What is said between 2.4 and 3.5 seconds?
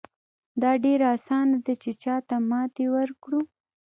ماتې ورکړو.